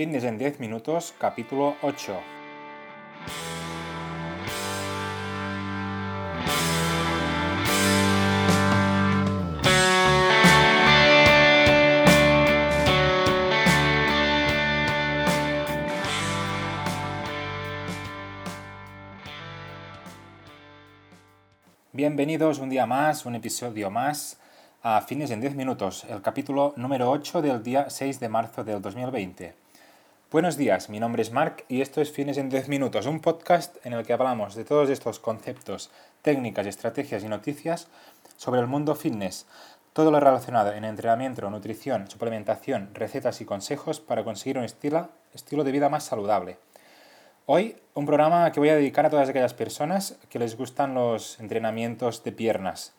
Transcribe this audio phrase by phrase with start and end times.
[0.00, 2.18] Fitness en 10 minutos, capítulo 8.
[21.92, 24.40] Bienvenidos un día más, un episodio más
[24.82, 28.80] a Fitness en 10 minutos, el capítulo número 8 del día 6 de marzo del
[28.80, 29.59] 2020.
[30.32, 33.84] Buenos días, mi nombre es Mark y esto es Fitness en 10 minutos, un podcast
[33.84, 35.90] en el que hablamos de todos estos conceptos,
[36.22, 37.88] técnicas, estrategias y noticias
[38.36, 39.48] sobre el mundo fitness,
[39.92, 45.64] todo lo relacionado en entrenamiento, nutrición, suplementación, recetas y consejos para conseguir un estilo, estilo
[45.64, 46.58] de vida más saludable.
[47.46, 51.40] Hoy un programa que voy a dedicar a todas aquellas personas que les gustan los
[51.40, 52.94] entrenamientos de piernas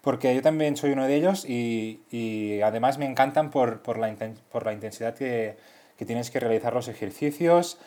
[0.00, 4.12] porque yo también soy uno de ellos y, además me encantan por, la,
[4.50, 5.56] por la, intensidad que,
[6.06, 7.78] tienes que realizar los ejercicios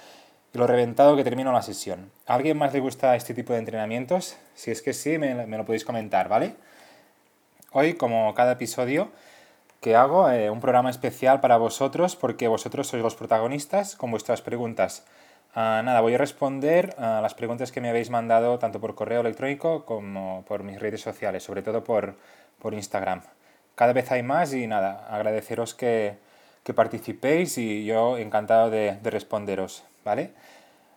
[0.54, 2.12] y lo reventado que termino la sesión.
[2.28, 4.38] ¿A alguien más le gusta este tipo de entrenamientos?
[4.56, 6.56] Si es que sí, me, lo podéis comentar, ¿vale?
[7.72, 9.09] Hoy, como cada episodio
[9.81, 14.42] que hago, eh, un programa especial para vosotros porque vosotros sois los protagonistas con vuestras
[14.42, 15.03] preguntas.
[15.53, 19.22] Ah, nada, voy a responder a las preguntas que me habéis mandado tanto por correo
[19.22, 22.16] electrónico como por mis redes sociales, sobre todo por,
[22.59, 23.22] por Instagram.
[23.75, 26.17] Cada vez hay más y nada, agradeceros que,
[26.66, 30.31] que participéis y yo encantado de, de, responderos, ¿vale?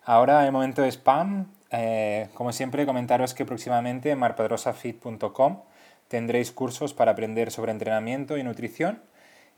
[0.05, 1.53] Ahora el momento de spam.
[1.71, 5.61] Eh, como siempre, comentaros que próximamente en marpadrosafit.com
[6.09, 9.03] tendréis cursos para aprender sobre entrenamiento y nutrición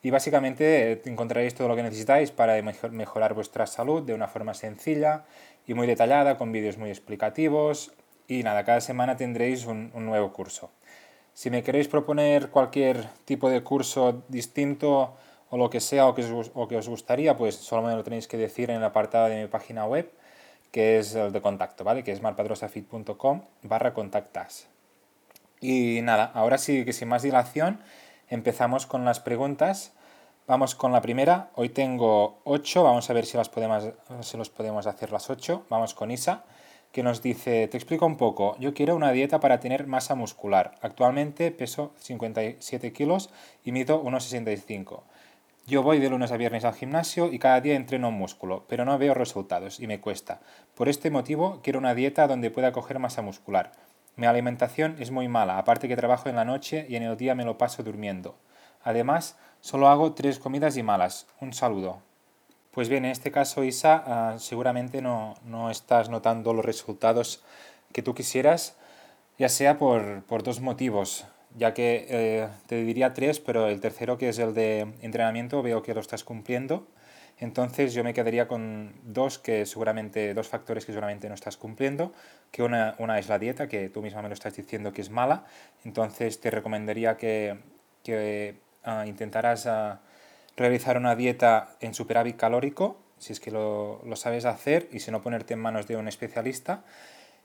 [0.03, 4.55] y básicamente eh, encontraréis todo lo que necesitáis para mejorar vuestra salud de una forma
[4.55, 5.25] sencilla
[5.67, 7.93] y muy detallada, con vídeos muy explicativos.
[8.27, 10.71] Y nada, cada semana tendréis un, nuevo curso.
[11.35, 15.17] Si me queréis proponer cualquier tipo de curso distinto
[15.51, 18.71] o lo que sea o que, os, gustaría, pues solo me lo tenéis que decir
[18.71, 20.11] en el apartado de mi página web,
[20.71, 22.03] que es el de contacto, ¿vale?
[22.05, 24.69] Que es marpadrosafit.com barra contactas.
[25.61, 27.81] Y nada, ahora sí que sin más dilación
[28.31, 29.93] Empezamos con las preguntas.
[30.47, 31.51] Vamos con la primera.
[31.57, 32.85] Hoy tengo 8.
[32.85, 33.89] Vamos a ver si las podemos,
[34.21, 35.67] si los podemos hacer las 8.
[35.69, 36.45] Vamos con Isa,
[36.93, 38.57] que nos dice, te explico un poco.
[38.61, 40.77] Yo quiero una dieta para tener masa muscular.
[40.81, 43.31] Actualmente peso 57 kilos
[43.65, 45.03] y mido 1,65.
[45.67, 48.99] Yo voy de lunes a viernes al gimnasio y cada día entreno músculo, pero no
[48.99, 50.41] veo resultados y me cuesta.
[50.75, 53.73] Por este motivo quiero una dieta donde pueda coger masa muscular.
[54.17, 57.35] Mi alimentación es muy mala, aparte que trabajo en la noche y en el día
[57.35, 58.37] me lo paso durmiendo.
[58.83, 61.27] Además, solo hago tres comidas y malas.
[61.41, 62.03] Un saludo.
[62.71, 65.35] Pues bien, en este caso, Isa, ah, seguramente no,
[65.71, 67.43] estás notando los resultados
[67.93, 68.77] que tú quisieras,
[69.39, 71.25] ya sea por, dos motivos,
[71.57, 75.83] ya que eh, te diría tres, pero el tercero, que es el de entrenamiento, veo
[75.83, 76.87] que lo estás cumpliendo
[77.41, 82.13] entonces yo me quedaría con dos, que seguramente, dos factores que seguramente no estás cumpliendo,
[82.51, 85.09] que una, una es la dieta, que tú misma me lo estás diciendo que es
[85.09, 85.47] mala,
[85.83, 87.59] entonces te recomendaría que,
[88.05, 88.57] que
[88.87, 90.01] uh, intentaras ah,
[90.55, 95.11] realizar una dieta en superávit calórico, si es que lo, lo, sabes hacer, y si
[95.11, 96.85] no ponerte en manos de un especialista.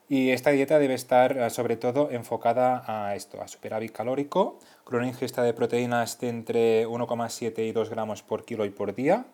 [0.07, 4.99] Y esta dieta debe estar ah, sobre todo enfocada a esto, a superávit calórico, con
[4.99, 9.25] una ingesta de proteínas de entre 1,7 y 2 gramos por kilo y por día,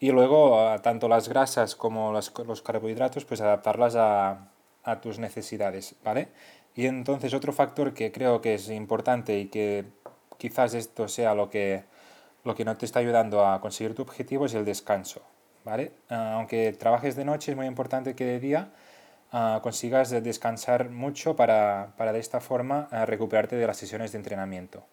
[0.00, 2.30] y luego tanto las grasas como los,
[2.62, 4.48] carbohidratos, pues adaptarlas a,
[5.00, 6.28] tus necesidades, ¿vale?
[6.74, 9.84] Y entonces otro factor que creo que es importante y que
[10.38, 11.84] quizás esto sea lo que,
[12.42, 15.22] lo que no te está ayudando a conseguir tu objetivo es el descanso,
[15.64, 15.92] ¿vale?
[16.08, 18.72] Ah, aunque trabajes de noche es muy importante que de día
[19.32, 24.18] ah, consigas descansar mucho para, para de esta forma ah, recuperarte de las sesiones de
[24.18, 24.84] entrenamiento.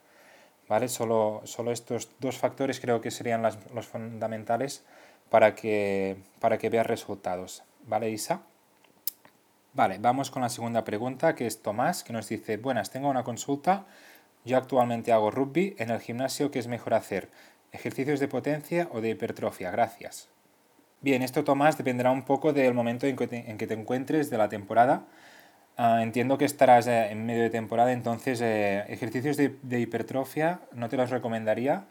[0.69, 0.87] ¿vale?
[0.87, 4.85] Solo, solo estos dos factores creo que serían los fundamentales
[5.29, 8.41] para que, para que veas resultados, ¿vale, Isa?
[9.73, 13.23] Vale, vamos con la segunda pregunta, que es Tomás, que nos dice, buenas, tengo una
[13.23, 13.85] consulta,
[14.45, 17.29] yo actualmente hago rugby en el gimnasio, ¿qué es mejor hacer?
[17.71, 19.69] ¿Ejercicios de potencia o de hipertrofia?
[19.69, 20.27] Gracias.
[21.01, 23.27] Bien, esto Tomás dependerá un poco del momento en que
[23.67, 25.03] te, encuentres de la temporada,
[25.81, 30.89] Ah, entiendo que estarás eh, en medio de temporada, entonces eh, ejercicios de, hipertrofia no
[30.89, 31.85] te los recomendaría,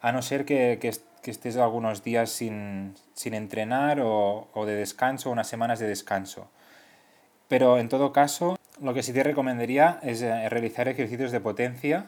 [0.00, 0.80] a no ser que,
[1.24, 6.50] estés algunos días sin, entrenar o, de descanso, unas semanas de descanso.
[7.46, 12.06] Pero en todo caso, lo que sí te recomendaría es eh, realizar ejercicios de potencia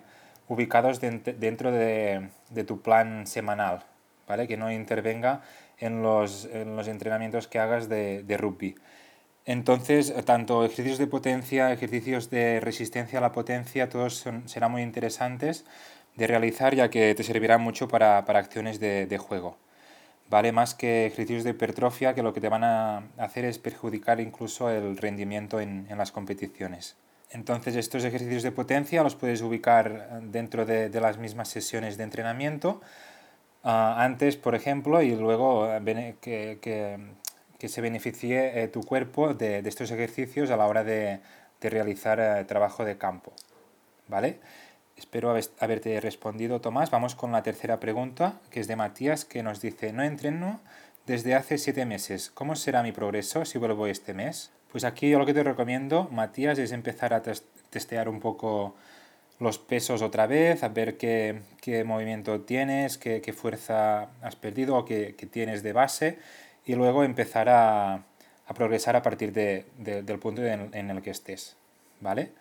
[0.49, 2.31] ubicados dentro de,
[2.67, 3.85] tu plan semanal,
[4.27, 4.49] ¿vale?
[4.49, 5.43] que no intervenga
[5.83, 8.75] en los, entrenamientos que hagas de, de rugby.
[9.45, 15.65] Entonces, tanto ejercicios de potencia, ejercicios de resistencia a la potencia, todos serán muy interesantes
[16.17, 19.57] de realizar ya que te servirán mucho para, acciones de, juego.
[20.31, 20.53] ¿vale?
[20.53, 24.71] Más que ejercicios de hipertrofia que lo que te van a hacer es perjudicar incluso
[24.71, 26.97] el rendimiento en, en las competiciones.
[27.31, 32.05] Entonces estos ejercicios de potencia los puedes ubicar dentro de, de las mismas sesiones de
[32.05, 32.83] entrenamiento,
[33.65, 35.69] uh, antes por ejemplo, y luego
[36.21, 36.99] que, que,
[37.59, 41.21] que se beneficie eh, tu cuerpo de, de, estos ejercicios a la hora de,
[41.61, 43.33] de realizar eh, trabajo de campo.
[44.09, 44.41] ¿Vale?
[44.97, 46.91] Espero haberte respondido, Tomás.
[46.91, 50.61] Vamos con la tercera pregunta, que es de Matías, que nos dice, no entreno
[51.07, 52.31] desde hace siete meses.
[52.31, 54.51] ¿Cómo será mi progreso si vuelvo este mes?
[54.71, 57.23] Pues aquí yo lo que te recomiendo, Matías, es empezar a
[57.71, 58.75] testear un poco
[59.43, 64.77] los pesos otra vez, a ver qué, qué movimiento tienes, qué, qué, fuerza has perdido
[64.77, 66.19] o qué, qué, tienes de base
[66.65, 71.11] y luego empezar a, a progresar a partir de, de, del punto en, el que
[71.11, 71.57] estés.
[72.01, 72.33] ¿Vale?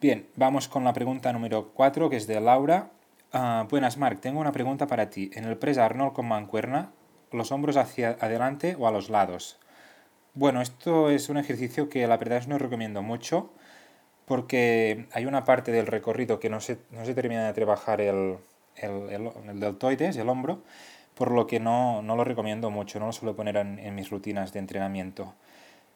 [0.00, 2.90] Bien, vamos con la pregunta número 4, que es de Laura.
[3.34, 5.30] Uh, buenas, Marc, tengo una pregunta para ti.
[5.34, 6.90] En el press Arnold con mancuerna,
[7.30, 9.58] ¿los hombros hacia adelante o a los lados?
[10.34, 13.52] Bueno, esto es un ejercicio que la verdad es no recomiendo mucho
[14.26, 18.38] porque hay una parte del recorrido que no se, no se termina de trabajar el,
[18.76, 20.62] el, el, el, deltoides, el hombro,
[21.14, 24.10] por lo que no, no, lo recomiendo mucho, no lo suelo poner en, en mis
[24.10, 25.34] rutinas de entrenamiento.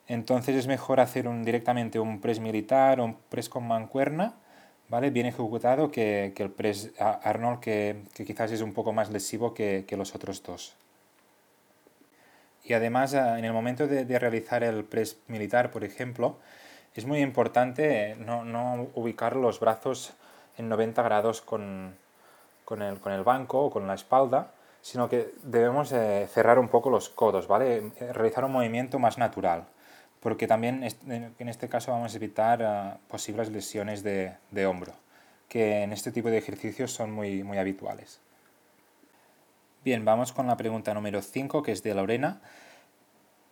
[0.08, 4.34] Entonces es mejor hacer un, directamente un press militar o un press con mancuerna,
[4.88, 5.10] ¿vale?
[5.10, 9.52] bien ejecutado, que, que el press Arnold, que, que, quizás es un poco más lesivo
[9.52, 10.76] que, que, los otros dos.
[12.62, 16.38] Y además, en el momento de, de, realizar el press militar, por ejemplo,
[17.00, 20.14] es muy importante no, no ubicar los brazos
[20.58, 21.94] en 90 grados con,
[22.64, 26.68] con, el, con el banco o con la espalda, sino que debemos eh, cerrar un
[26.68, 27.92] poco los codos, ¿vale?
[28.12, 29.66] Realizar un movimiento más natural
[30.26, 34.92] porque también en este caso vamos a evitar uh, posibles lesiones de, de, hombro,
[35.48, 38.18] que en este tipo de ejercicios son muy, muy habituales.
[39.84, 42.40] Bien, vamos con la pregunta número 5, que es de Lorena,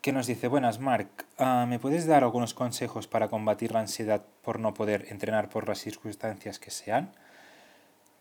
[0.04, 4.22] que nos dice, buenas, Marc, uh, ¿me puedes dar algunos consejos para combatir la ansiedad
[4.42, 7.10] por no poder entrenar por las circunstancias que sean?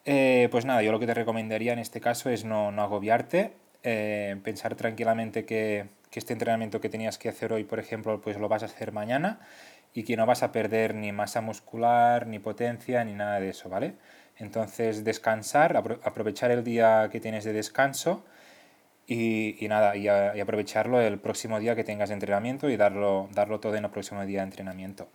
[0.06, 3.52] Eh, pues nada, yo lo que te recomendaría en este caso es no, no agobiarte,
[3.84, 8.38] eh, pensar tranquilamente que que este entrenamiento que tenías que hacer hoy, por ejemplo, pues
[8.38, 9.40] lo vas a hacer mañana
[9.96, 13.68] y que no vas a perder ni masa muscular, ni potencia, ni nada de eso,
[13.68, 13.96] ¿vale?
[14.38, 18.24] Entonces descansar, aprovechar el día que tienes de descanso
[19.08, 23.76] y, y nada, y, aprovecharlo el próximo día que tengas entrenamiento y darlo, darlo todo
[23.76, 25.08] en el próximo día de entrenamiento.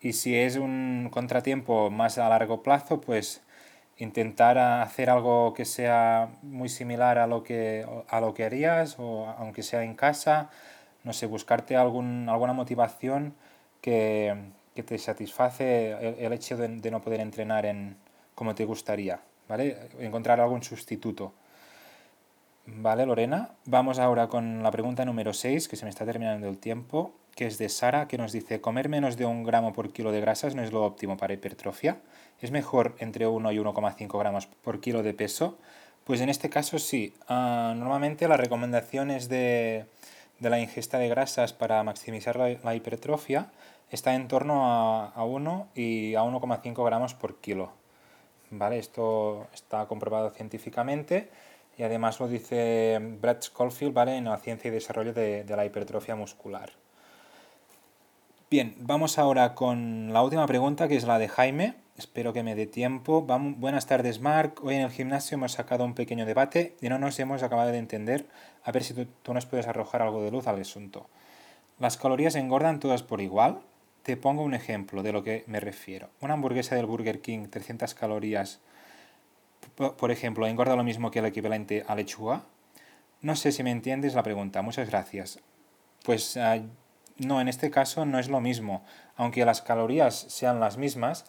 [0.00, 3.42] Y si es un contratiempo más a largo plazo, pues
[3.98, 9.26] intentar hacer algo que sea muy similar a lo que, a lo que harías, o
[9.38, 10.50] aunque sea en casa,
[11.04, 13.34] no sé, buscarte algún, alguna motivación
[13.80, 14.34] que,
[14.74, 17.96] que te satisface el, el hecho de, de, no poder entrenar en,
[18.34, 19.76] como te gustaría, ¿vale?
[20.00, 21.32] Encontrar algún sustituto.
[22.66, 23.50] Vale, Lorena.
[23.66, 27.46] Vamos ahora con la pregunta número 6, que se me está terminando el tiempo, que
[27.46, 30.54] es de Sara, que nos dice, comer menos de un gramo por kilo de grasas
[30.54, 32.00] no es lo óptimo para hipertrofia.
[32.40, 35.58] ¿Es mejor entre 1 y 1,5 gramos por kilo de peso?
[36.04, 37.14] Pues en este caso sí.
[37.28, 39.86] Uh, normalmente las recomendaciones de,
[40.38, 43.50] de, la ingesta de grasas para maximizar la, la hipertrofia
[43.90, 47.72] está en torno a, a 1 y a 1,5 gramos por kilo.
[48.50, 48.78] ¿Vale?
[48.78, 51.28] Esto está comprobado científicamente
[51.76, 54.16] y además lo dice Brad Schofield ¿vale?
[54.16, 56.70] en la ciencia y desarrollo de, la hipertrofia muscular.
[58.50, 62.54] Bien, vamos ahora con la última pregunta que es la de Jaime Espero que me
[62.54, 63.20] dé tiempo.
[63.22, 64.64] Buenas tardes, Marc.
[64.64, 67.78] Hoy en el gimnasio hemos sacado un pequeño debate y no nos hemos acabado de
[67.78, 68.26] entender.
[68.64, 71.06] A ver si tú, tú nos puedes arrojar algo de luz al asunto.
[71.78, 73.60] ¿Las calorías engordan todas por igual?
[74.02, 76.08] Te pongo un ejemplo de lo que me refiero.
[76.20, 78.60] Una hamburguesa del Burger King, 300 calorías,
[79.76, 82.42] por ejemplo, ¿engorda lo mismo que el equivalente a lechuga?
[83.20, 84.62] No sé si me entiendes la pregunta.
[84.62, 85.38] Muchas gracias.
[86.04, 86.66] Pues uh,
[87.18, 88.84] no, en este caso no es lo mismo.
[89.16, 91.26] Aunque las calorías sean las mismas,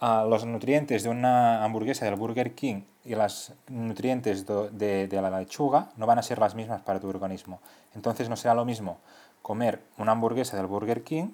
[0.00, 5.22] uh, los nutrientes de una hamburguesa del Burger King y los nutrientes de, de, de,
[5.22, 7.60] la lechuga no van a ser las mismas para tu organismo.
[7.94, 8.98] Entonces no será lo mismo
[9.42, 11.32] comer una hamburguesa del Burger King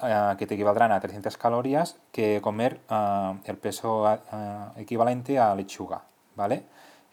[0.00, 4.06] uh, que te equivaldrán a 300 calorías que comer uh, el peso
[4.76, 6.02] equivalente a lechuga,
[6.36, 6.64] ¿vale?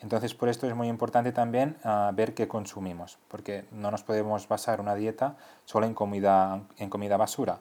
[0.01, 1.77] Entonces por esto es muy importante también
[2.13, 5.35] ver qué consumimos, porque no nos podemos basar una dieta
[5.65, 7.59] solo en comida, en comida basura.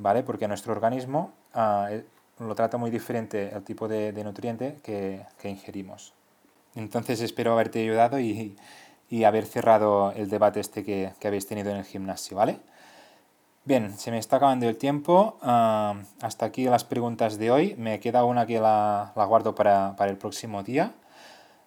[0.00, 0.22] ¿vale?
[0.22, 1.32] Porque nuestro organismo
[2.38, 6.14] lo trata muy diferente el tipo de, de nutriente que, que, ingerimos.
[6.74, 8.56] Entonces espero haberte ayudado y,
[9.10, 12.60] y haber cerrado el debate este que, que, habéis tenido en el gimnasio, ¿vale?
[13.64, 15.36] Bien, se me está acabando el tiempo.
[15.42, 17.74] Uh, hasta aquí las preguntas de hoy.
[17.76, 20.94] Me queda una que la, la guardo para, para, el próximo día.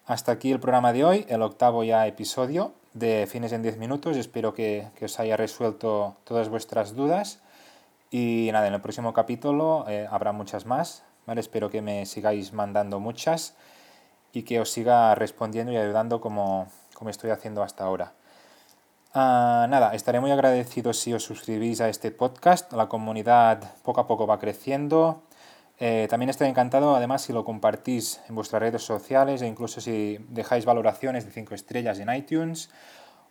[0.04, 4.16] hasta aquí el programa de hoy, el octavo ya episodio de Fines en 10 Minutos.
[4.16, 7.40] Espero que, os haya resuelto todas vuestras dudas.
[8.10, 11.04] Y nada, en el próximo capítulo eh, habrá muchas más.
[11.26, 11.40] ¿vale?
[11.40, 13.54] Espero que me sigáis mandando muchas
[14.32, 18.14] y que os siga respondiendo y ayudando como, como estoy haciendo hasta ahora.
[19.16, 22.72] Ah, nada, estaré muy agradecido si os suscribís a este podcast.
[22.72, 25.22] La comunidad poco a poco va creciendo.
[25.78, 30.18] Eh, también estaré encantado, además, si lo compartís en vuestras redes sociales e incluso si
[30.30, 32.70] dejáis valoraciones de 5 estrellas en iTunes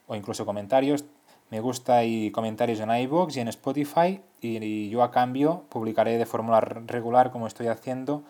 [0.08, 1.04] o incluso comentarios.
[1.50, 6.25] Me gusta y comentarios en iVoox y en Spotify y, yo a cambio publicaré de
[6.25, 8.24] forma regular como estoy haciendo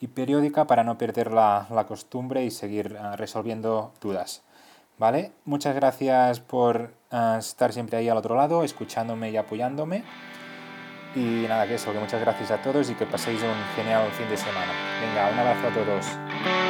[0.00, 4.42] y periódica para no perder la, la costumbre y seguir ah, resolviendo dudas.
[4.98, 5.32] ¿Vale?
[5.44, 10.04] Muchas gracias por ah, estar siempre ahí al otro lado, escuchándome y apoyándome.
[11.16, 14.28] Y nada, que eso, que muchas gracias a todos y que paséis un genial fin
[14.28, 14.72] de semana.
[15.00, 16.63] Venga, un abrazo a todos.